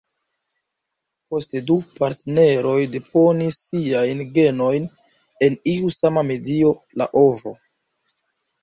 [1.33, 4.89] Poste, du partneroj deponis siajn genojn
[5.49, 7.57] en iu sama medio, la ovo.